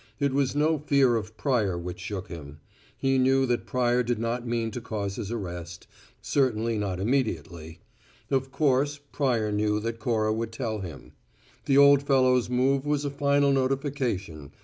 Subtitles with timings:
[0.19, 2.59] It was no fear of Pryor which shook him.
[2.97, 5.85] He knew that Pryor did not mean to cause his arrest
[6.23, 7.81] certainly not immediately.
[8.31, 11.11] Of course, Pryor knew that Cora would tell him.
[11.65, 14.53] The old fellow's move was a final notification.